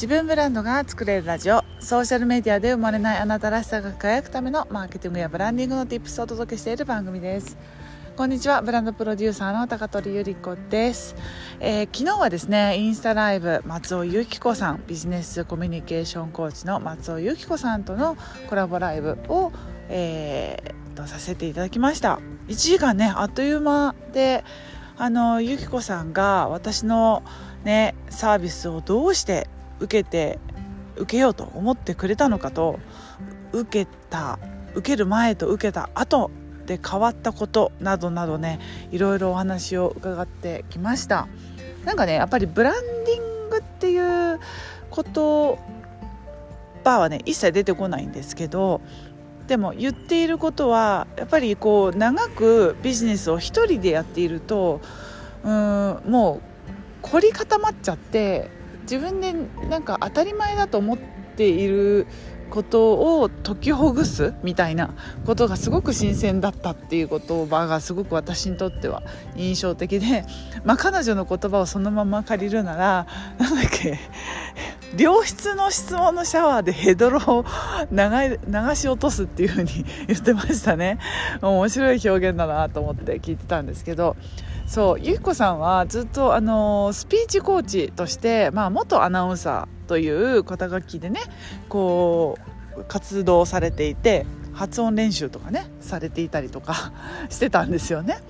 [0.00, 1.62] 自分ブランドが作れるラジオ。
[1.78, 7.58] ソーシャルメディアで生まれないあなたらしさが輝くためのマーケティングやブランディングの Tips をお届けしている番組です。
[8.16, 8.62] こんにちは。
[8.62, 11.14] ブランドプロデューサーの高取ゆり子です、
[11.60, 18.16] えー、昨日はですねインスタライブ松尾由紀子さんビジネスコミュニケーションコーチの松尾由紀子さんとの
[18.48, 19.52] コラボライブを、
[19.90, 22.20] えー、とさせていただきました。
[22.48, 24.44] 1時間ねあっという間で
[24.96, 27.22] あの由紀子さんが私の
[27.64, 29.46] ねサービスをどうして
[29.80, 30.38] 受けて
[30.96, 32.78] 受けようと思ってくれたのかと
[33.52, 34.38] 受けた
[34.74, 36.30] 受ける前と受けた後
[36.66, 38.60] で変わったことなどなどね
[38.92, 41.26] いろいろお話を伺ってきました。
[41.84, 44.38] なんかねやっぱりブランディングっていう
[44.90, 45.58] こと
[46.84, 48.80] バーはね一切出てこないんですけど
[49.46, 54.80] でも言っていることはやっぱりこう長くビジネスを一人でやっていると
[55.42, 56.40] うんもう
[57.02, 58.50] 凝り固まっちゃって
[58.90, 59.32] 自分で
[59.68, 60.98] なんか当たり前だと思っ
[61.36, 62.08] ている
[62.50, 69.04] ことを解きほぐすみたいなことがすごく新鮮だったっていう言葉がすごく私にとっては
[69.36, 70.24] 印象的で、
[70.64, 73.06] まあ、彼女の言葉をそのまま借りるなら
[73.38, 74.00] なんだっけ
[74.98, 77.44] 良質の質問のシャワーでヘドロを
[77.92, 80.98] 流し落とすっていう風に言ってましたね。
[81.40, 84.16] 面白い表現だなと思って聞いてたんですけど
[84.70, 91.18] そうゆきこさんはずっとあのスピーチコーチとして、まあ、元アナウンサーという肩書きでね
[91.68, 92.38] こ
[92.76, 96.92] う活動されていて発音練習とかねされていたりとか
[97.30, 98.20] してたんですよね。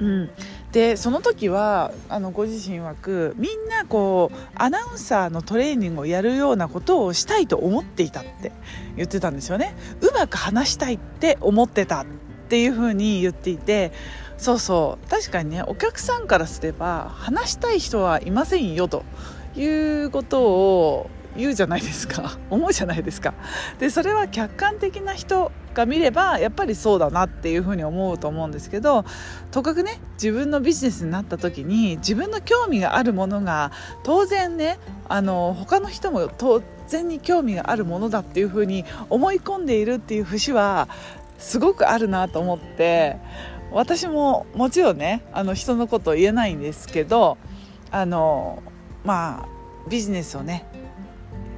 [0.00, 0.30] うん、
[0.70, 8.52] でその時はあのご自身枠みんなこうアナウンサーのトレーニングをやるようなことをしたいと思っていたって
[8.96, 12.06] 言ってたんですよねうまく話したいって思ってたっ
[12.48, 13.92] ていうふうに言っていて
[14.38, 19.04] そうそう確かにねお客さんからすれば話したい人はいませんよと
[19.56, 22.38] いうことを言うじゃないですか。
[22.50, 23.34] 思うじゃないですか。
[23.78, 29.04] でそれは客観的な人が見ればやっぱりそうだなっていうふうに思うと思うんですけど
[29.52, 33.70] とかくね自分のビジネスになった時に自分の興味があるものが
[34.02, 34.78] 当然ね
[35.08, 40.88] あの他の人も当然に興味があるものだっていうふうに思い込んでいるっていう節は
[41.38, 43.16] すごくあるなと思って
[43.70, 47.38] 私ももちろんねあの人のこと言えないんですけど
[47.90, 48.62] あの
[49.04, 49.48] まあ
[49.88, 50.66] ビジネスをね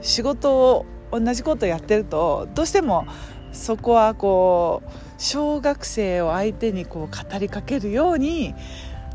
[0.00, 3.06] 仕事を同じことやってるとどうしても
[3.52, 8.54] そこはこう小学生を相手にこう語りかけるように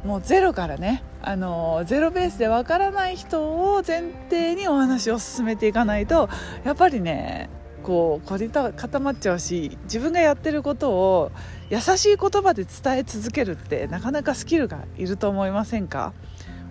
[0.04, 6.30] もうゼロからねあのゼロベースでわからない人を前提にお話を進めていかないと
[6.64, 7.50] やっぱりね
[7.86, 11.32] こう凝り固まっちゃうし自分がやってることを
[11.70, 16.14] 優しい言葉で伝え続けるってなかなかスキルがいると思いませんか？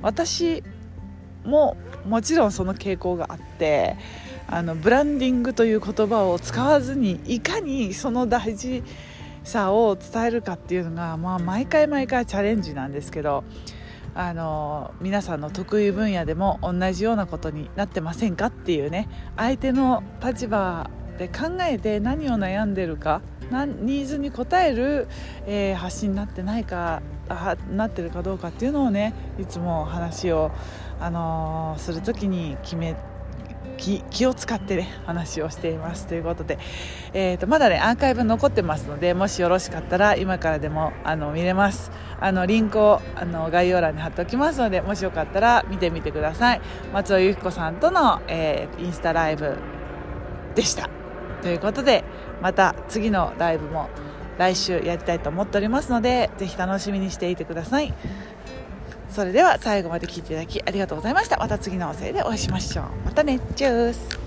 [0.03, 0.65] 私
[1.45, 3.97] ももちろんその傾向があって
[4.49, 8.83] あのブランディングという言葉を使わずにいかにその大事
[9.45, 13.45] さを伝えるかっていうのが、まあ、毎回毎回チャレンジなんですけど
[14.17, 25.07] あの皆さんの得意分野でも同じようなことになってませんかっていうね相手の立場で考えて何を悩んでるかニーズに応える、
[25.47, 30.51] えー、発信になってないかあなってるかどうかっていうのをねいつも話を、
[31.01, 32.97] あのー、する時に決め
[33.77, 36.07] 気気を使ってね話をしています。
[36.07, 36.59] ということで、
[37.13, 41.91] えーと、まだねアーカイブ残ってますのでもしよろしかったら今からでもあの見れます。
[42.21, 46.61] あのリンクをあの概要欄に貼っておきますのでもしよかったら見てみてください。
[46.93, 49.57] 松尾由紀子さんとの、えー、インスタライブ
[50.55, 51.04] でした。
[51.45, 52.05] ということで
[52.41, 53.91] また次のライブも
[54.39, 57.93] 来週やりたいと思っておりますのでぜひ楽しみにしていてください。
[59.11, 61.37] それでは最後まで聞いていただきありがとうございました。
[61.37, 62.87] また次の音声でお会いしましょう。
[63.05, 63.39] またね。
[63.55, 64.24] チュース。